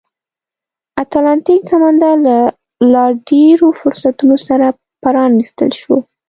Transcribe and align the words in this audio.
اتلانتیک 1.03 1.61
سمندر 1.71 2.13
له 2.27 2.37
لا 2.93 3.05
ډېرو 3.29 3.67
فرصتونو 3.79 4.35
سره 4.47 4.65
پرانیستل 5.01 5.69
شو. 5.81 5.95